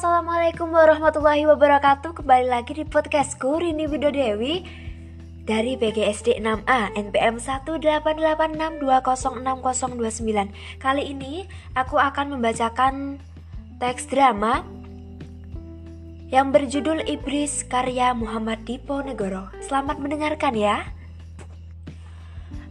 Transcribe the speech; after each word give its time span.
assalamualaikum 0.00 0.72
warahmatullahi 0.72 1.44
wabarakatuh. 1.44 2.24
Kembali 2.24 2.48
lagi 2.48 2.72
di 2.72 2.88
podcastku 2.88 3.60
Rini 3.60 3.84
Widodewi 3.84 4.64
Dari 5.44 5.76
PGSD 5.76 6.40
6A 6.40 6.96
NPM 6.96 7.36
18862060029 8.80 10.80
Kali 10.80 11.04
ini 11.04 11.44
aku 11.76 12.00
akan 12.00 12.32
membacakan 12.32 13.20
teks 13.76 14.08
drama 14.08 14.64
Yang 16.32 16.48
berjudul 16.48 17.04
Ibris 17.04 17.68
karya 17.68 18.16
Muhammad 18.16 18.64
Diponegoro. 18.64 19.52
Selamat 19.60 20.00
mendengarkan 20.00 20.56
ya. 20.56 20.88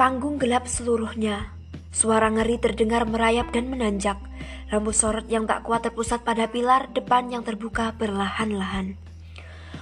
Panggung 0.00 0.40
gelap 0.40 0.64
seluruhnya. 0.64 1.52
Suara 1.92 2.32
ngeri 2.32 2.56
terdengar 2.56 3.04
merayap 3.04 3.52
dan 3.52 3.68
menanjak 3.68 4.29
Lampu 4.70 4.94
sorot 4.94 5.26
yang 5.26 5.50
tak 5.50 5.66
kuat 5.66 5.82
terpusat 5.82 6.22
pada 6.22 6.46
pilar 6.46 6.86
depan 6.94 7.26
yang 7.26 7.42
terbuka 7.42 7.90
perlahan-lahan. 7.98 8.94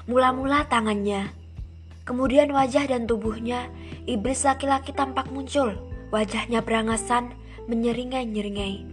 Mula-mula 0.09 0.65
tangannya, 0.65 1.29
kemudian 2.09 2.49
wajah 2.49 2.89
dan 2.89 3.05
tubuhnya, 3.05 3.69
iblis 4.09 4.49
laki-laki 4.49 4.97
tampak 4.97 5.29
muncul. 5.29 5.77
Wajahnya 6.09 6.65
berangasan, 6.65 7.37
menyeringai-nyeringai. 7.69 8.89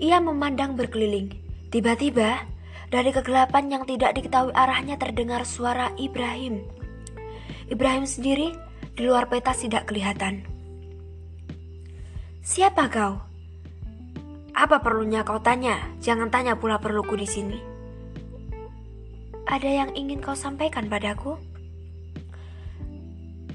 Ia 0.00 0.16
memandang 0.16 0.80
berkeliling. 0.80 1.36
Tiba-tiba, 1.68 2.48
dari 2.88 3.12
kegelapan 3.12 3.68
yang 3.68 3.84
tidak 3.84 4.16
diketahui 4.16 4.52
arahnya 4.56 4.96
terdengar 4.96 5.44
suara 5.44 5.92
Ibrahim. 6.00 6.64
Ibrahim 7.68 8.08
sendiri 8.08 8.56
di 8.96 9.02
luar 9.04 9.28
peta 9.28 9.52
tidak 9.52 9.88
kelihatan. 9.88 10.44
Siapa 12.44 12.88
kau? 12.92 13.31
Apa 14.52 14.84
perlunya 14.84 15.24
kau 15.24 15.40
tanya? 15.40 15.80
Jangan 16.04 16.28
tanya 16.28 16.60
pula 16.60 16.76
perluku 16.76 17.16
di 17.16 17.24
sini. 17.24 17.58
Ada 19.48 19.68
yang 19.84 19.90
ingin 19.96 20.20
kau 20.20 20.36
sampaikan 20.36 20.92
padaku? 20.92 21.40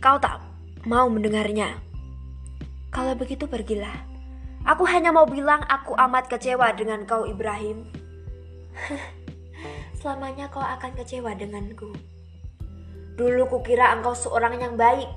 Kau 0.02 0.18
tak 0.18 0.42
mau 0.90 1.06
mendengarnya. 1.10 1.78
Kalau 2.90 3.14
begitu 3.14 3.46
pergilah. 3.46 3.94
Aku 4.68 4.84
hanya 4.90 5.14
mau 5.14 5.24
bilang 5.24 5.64
aku 5.70 5.96
amat 5.96 6.28
kecewa 6.28 6.74
dengan 6.76 7.06
kau 7.06 7.24
Ibrahim. 7.24 7.88
Selamanya 10.02 10.50
kau 10.50 10.62
akan 10.62 10.92
kecewa 10.98 11.34
denganku. 11.38 11.94
Dulu 13.18 13.50
kukira 13.50 13.94
engkau 13.98 14.14
seorang 14.14 14.62
yang 14.62 14.78
baik, 14.78 15.10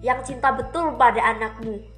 yang 0.00 0.24
cinta 0.24 0.52
betul 0.54 0.96
pada 0.96 1.20
anakmu. 1.36 1.91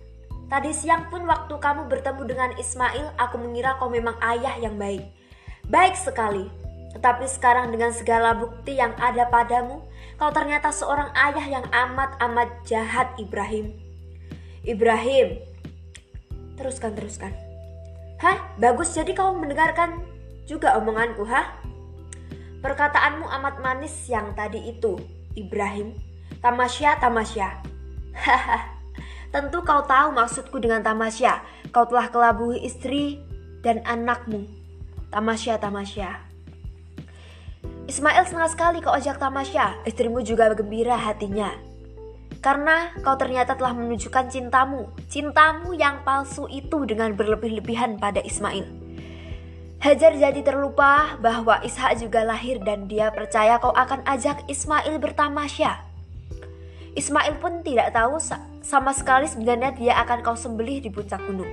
Tadi 0.45 0.71
siang 0.77 1.09
pun 1.09 1.25
waktu 1.25 1.55
kamu 1.57 1.89
bertemu 1.89 2.23
dengan 2.29 2.51
Ismail, 2.61 3.17
aku 3.17 3.37
mengira 3.41 3.81
kau 3.81 3.89
memang 3.89 4.15
ayah 4.21 4.61
yang 4.61 4.77
baik. 4.77 5.05
Baik 5.69 5.97
sekali. 5.97 6.47
Tetapi 6.95 7.27
sekarang 7.27 7.75
dengan 7.75 7.91
segala 7.91 8.37
bukti 8.37 8.79
yang 8.79 8.95
ada 9.01 9.27
padamu, 9.27 9.83
kau 10.21 10.31
ternyata 10.31 10.71
seorang 10.71 11.11
ayah 11.17 11.59
yang 11.59 11.67
amat-amat 11.73 12.63
jahat 12.69 13.11
Ibrahim. 13.19 13.75
Ibrahim. 14.63 15.43
Teruskan, 16.55 16.95
teruskan. 16.95 17.33
Hah? 18.23 18.39
Bagus 18.61 18.95
jadi 18.95 19.11
kau 19.17 19.35
mendengarkan 19.35 20.07
juga 20.47 20.79
omonganku, 20.79 21.27
hah? 21.27 21.57
Perkataanmu 22.63 23.27
amat 23.29 23.61
manis 23.61 23.93
yang 24.07 24.33
tadi 24.39 24.71
itu, 24.71 24.97
Ibrahim. 25.35 25.93
Tamasya, 26.41 27.01
tamasya. 27.01 27.61
Hahaha. 28.15 28.71
Tentu 29.35 29.67
kau 29.67 29.83
tahu 29.83 30.15
maksudku 30.15 30.63
dengan 30.63 30.87
tamasya. 30.87 31.43
Kau 31.75 31.83
telah 31.91 32.07
kelabui 32.07 32.63
istri 32.63 33.19
dan 33.67 33.83
anakmu. 33.83 34.47
Tamasya, 35.11 35.59
tamasya. 35.59 36.23
Ismail 37.91 38.31
senang 38.31 38.47
sekali 38.47 38.79
kau 38.79 38.95
ajak 38.95 39.19
tamasya. 39.19 39.83
Istrimu 39.83 40.23
juga 40.23 40.55
gembira 40.55 40.95
hatinya. 40.95 41.51
Karena 42.39 42.95
kau 43.03 43.19
ternyata 43.19 43.59
telah 43.59 43.75
menunjukkan 43.75 44.31
cintamu. 44.31 44.87
Cintamu 45.11 45.75
yang 45.75 46.07
palsu 46.07 46.47
itu 46.47 46.87
dengan 46.87 47.19
berlebih-lebihan 47.19 47.99
pada 47.99 48.23
Ismail. 48.23 48.71
Hajar 49.83 50.15
jadi 50.15 50.47
terlupa 50.47 51.19
bahwa 51.19 51.59
Ishak 51.67 51.99
juga 51.99 52.23
lahir 52.23 52.63
dan 52.63 52.87
dia 52.87 53.11
percaya 53.11 53.59
kau 53.59 53.75
akan 53.75 54.07
ajak 54.07 54.47
Ismail 54.47 54.95
bertamasya. 55.03 55.83
Ismail 56.95 57.35
pun 57.43 57.67
tidak 57.67 57.91
tahu 57.91 58.23
sama 58.65 58.97
sekali 58.97 59.29
sebenarnya 59.29 59.77
dia 59.77 59.93
akan 60.01 60.25
kau 60.25 60.33
sembelih 60.33 60.81
di 60.81 60.89
puncak 60.89 61.21
gunung. 61.29 61.53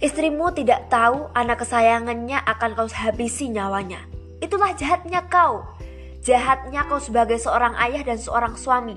Istrimu 0.00 0.48
tidak 0.56 0.88
tahu 0.88 1.28
anak 1.36 1.60
kesayangannya 1.60 2.40
akan 2.40 2.72
kau 2.72 2.88
habisi 2.88 3.52
nyawanya. 3.52 4.00
Itulah 4.40 4.72
jahatnya 4.72 5.28
kau. 5.28 5.68
Jahatnya 6.24 6.88
kau 6.88 6.96
sebagai 6.96 7.36
seorang 7.36 7.76
ayah 7.76 8.00
dan 8.00 8.16
seorang 8.16 8.56
suami. 8.56 8.96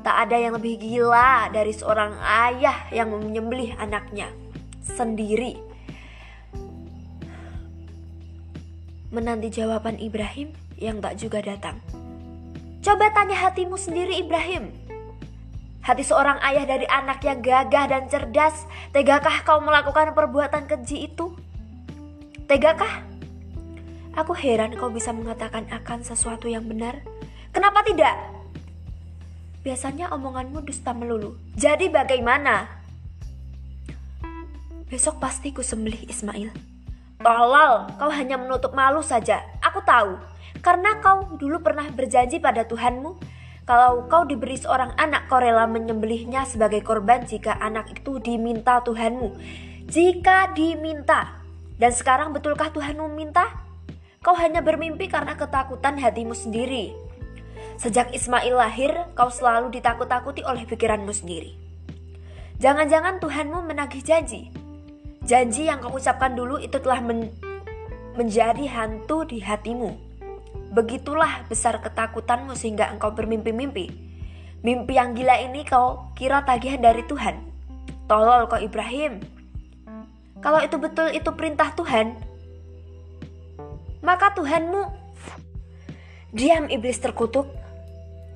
Tak 0.00 0.16
ada 0.24 0.40
yang 0.40 0.56
lebih 0.56 0.80
gila 0.80 1.52
dari 1.52 1.76
seorang 1.76 2.16
ayah 2.24 2.88
yang 2.88 3.12
menyembelih 3.12 3.76
anaknya 3.76 4.32
sendiri. 4.80 5.60
Menanti 9.12 9.52
jawaban 9.52 10.00
Ibrahim 10.00 10.56
yang 10.80 11.04
tak 11.04 11.20
juga 11.20 11.44
datang. 11.44 11.76
Coba 12.88 13.12
tanya 13.12 13.36
hatimu 13.36 13.76
sendiri 13.76 14.16
Ibrahim. 14.16 14.72
Hati 15.84 16.00
seorang 16.00 16.40
ayah 16.40 16.64
dari 16.64 16.88
anak 16.88 17.20
yang 17.20 17.44
gagah 17.44 17.84
dan 17.84 18.08
cerdas, 18.08 18.64
tegakah 18.96 19.44
kau 19.44 19.60
melakukan 19.60 20.16
perbuatan 20.16 20.64
keji 20.64 21.04
itu? 21.04 21.36
Tegakah? 22.48 23.04
Aku 24.16 24.32
heran 24.32 24.72
kau 24.72 24.88
bisa 24.88 25.12
mengatakan 25.12 25.68
akan 25.68 26.00
sesuatu 26.00 26.48
yang 26.48 26.64
benar. 26.64 27.04
Kenapa 27.52 27.84
tidak? 27.84 28.16
Biasanya 29.60 30.08
omonganmu 30.08 30.64
dusta 30.64 30.96
melulu. 30.96 31.36
Jadi 31.60 31.92
bagaimana? 31.92 32.72
Besok 34.88 35.20
pasti 35.20 35.52
ku 35.52 35.60
sembelih 35.60 36.08
Ismail. 36.08 36.56
Tolol, 37.20 37.84
kau 38.00 38.08
hanya 38.08 38.40
menutup 38.40 38.72
malu 38.72 39.04
saja. 39.04 39.44
Aku 39.68 39.84
tahu, 39.84 40.16
karena 40.64 40.96
kau 41.04 41.36
dulu 41.36 41.60
pernah 41.60 41.84
berjanji 41.92 42.40
pada 42.40 42.64
Tuhanmu, 42.64 43.20
kalau 43.68 44.08
kau 44.08 44.24
diberi 44.24 44.56
seorang 44.56 44.96
anak, 44.96 45.28
kau 45.28 45.44
rela 45.44 45.68
menyembelihnya 45.68 46.48
sebagai 46.48 46.80
korban 46.80 47.28
jika 47.28 47.52
anak 47.60 47.92
itu 47.92 48.16
diminta 48.16 48.80
Tuhanmu. 48.80 49.36
Jika 49.84 50.56
diminta, 50.56 51.36
dan 51.76 51.92
sekarang 51.92 52.32
betulkah 52.32 52.72
Tuhanmu 52.72 53.12
minta? 53.12 53.44
Kau 54.24 54.32
hanya 54.40 54.64
bermimpi 54.64 55.04
karena 55.04 55.36
ketakutan 55.36 56.00
hatimu 56.00 56.32
sendiri. 56.32 56.96
Sejak 57.76 58.16
Ismail 58.16 58.56
lahir, 58.56 59.04
kau 59.12 59.28
selalu 59.28 59.68
ditakut-takuti 59.68 60.48
oleh 60.48 60.64
pikiranmu 60.64 61.12
sendiri. 61.12 61.52
Jangan-jangan 62.56 63.20
Tuhanmu 63.20 63.68
menagih 63.68 64.00
janji. 64.00 64.48
Janji 65.28 65.68
yang 65.68 65.84
kau 65.84 65.92
ucapkan 65.92 66.32
dulu 66.32 66.56
itu 66.56 66.80
telah 66.80 67.04
men 67.04 67.28
menjadi 68.18 68.66
hantu 68.66 69.22
di 69.22 69.38
hatimu. 69.38 69.94
Begitulah 70.74 71.46
besar 71.46 71.78
ketakutanmu 71.78 72.58
sehingga 72.58 72.90
engkau 72.90 73.14
bermimpi-mimpi. 73.14 73.94
Mimpi 74.66 74.98
yang 74.98 75.14
gila 75.14 75.38
ini 75.38 75.62
kau 75.62 76.10
kira 76.18 76.42
tagihan 76.42 76.82
dari 76.82 77.06
Tuhan. 77.06 77.38
Tolol 78.10 78.50
kau 78.50 78.58
Ibrahim. 78.58 79.22
Kalau 80.42 80.58
itu 80.58 80.74
betul 80.82 81.14
itu 81.14 81.30
perintah 81.30 81.70
Tuhan, 81.78 82.18
maka 84.02 84.34
Tuhanmu 84.34 84.82
diam 86.34 86.66
iblis 86.70 86.98
terkutuk. 86.98 87.46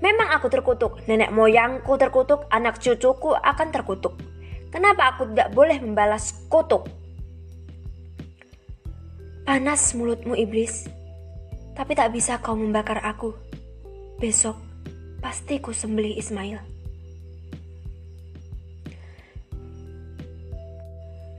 Memang 0.03 0.34
aku 0.34 0.50
terkutuk, 0.50 0.99
nenek 1.06 1.31
moyangku 1.31 1.94
terkutuk, 1.94 2.47
anak 2.50 2.82
cucuku 2.82 3.38
akan 3.38 3.69
terkutuk. 3.70 4.19
Kenapa 4.75 5.14
aku 5.14 5.31
tidak 5.31 5.55
boleh 5.55 5.78
membalas 5.78 6.35
kutuk? 6.50 6.90
Panas 9.42 9.90
mulutmu 9.98 10.38
iblis. 10.38 10.86
Tapi 11.74 11.98
tak 11.98 12.14
bisa 12.14 12.38
kau 12.38 12.54
membakar 12.54 13.02
aku. 13.02 13.34
Besok 14.22 14.54
pasti 15.18 15.58
ku 15.58 15.74
sembelih 15.74 16.14
Ismail. 16.14 16.62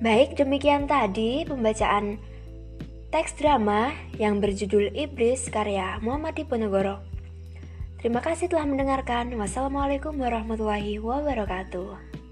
Baik, 0.03 0.35
demikian 0.35 0.83
tadi 0.83 1.47
pembacaan 1.47 2.19
teks 3.07 3.39
drama 3.39 3.95
yang 4.19 4.44
berjudul 4.44 4.91
Iblis 4.91 5.47
karya 5.47 5.95
Muhammad 6.03 6.35
Diponegoro. 6.35 7.00
Terima 8.03 8.19
kasih 8.19 8.51
telah 8.51 8.67
mendengarkan. 8.67 9.31
Wassalamualaikum 9.31 10.19
warahmatullahi 10.19 11.00
wabarakatuh. 11.00 12.23